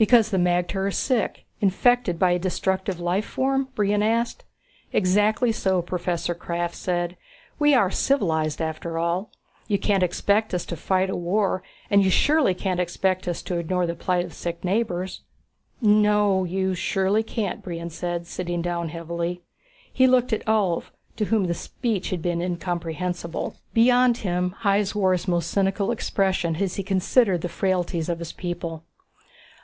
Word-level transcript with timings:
"Because 0.00 0.30
the 0.30 0.38
magter 0.38 0.86
are 0.86 0.90
sick, 0.90 1.44
infected 1.60 2.18
by 2.18 2.30
a 2.30 2.38
destructive 2.38 2.98
life 3.00 3.26
form?" 3.26 3.68
Brion 3.74 4.02
asked. 4.02 4.44
"Exactly 4.94 5.52
so," 5.52 5.82
Professor 5.82 6.34
Krafft 6.34 6.72
said. 6.74 7.18
"We 7.58 7.74
are 7.74 7.90
civilized, 7.90 8.62
after 8.62 8.96
all. 8.96 9.30
You 9.68 9.78
can't 9.78 10.02
expect 10.02 10.54
us 10.54 10.64
to 10.64 10.74
fight 10.78 11.10
a 11.10 11.16
war 11.16 11.62
and 11.90 12.02
you 12.02 12.08
surely 12.08 12.54
can't 12.54 12.80
expect 12.80 13.28
us 13.28 13.42
to 13.42 13.58
ignore 13.58 13.84
the 13.86 13.94
plight 13.94 14.24
of 14.24 14.32
sick 14.32 14.64
neighbors?" 14.64 15.20
"No... 15.82 16.44
you 16.44 16.74
surely 16.74 17.22
can't," 17.22 17.62
Brion 17.62 17.90
said, 17.90 18.26
sitting 18.26 18.62
down 18.62 18.88
heavily. 18.88 19.42
He 19.92 20.06
looked 20.06 20.32
at 20.32 20.46
Ulv, 20.46 20.84
to 21.16 21.26
whom 21.26 21.44
the 21.44 21.52
speech 21.52 22.08
had 22.08 22.22
been 22.22 22.40
incomprehensible. 22.40 23.56
Beyond 23.74 24.16
him, 24.16 24.52
Hys 24.62 24.94
wore 24.94 25.12
his 25.12 25.28
most 25.28 25.50
cynical 25.50 25.90
expression 25.92 26.56
as 26.56 26.76
he 26.76 26.82
considered 26.82 27.42
the 27.42 27.50
frailties 27.50 28.08
of 28.08 28.18
his 28.18 28.32
people. 28.32 28.84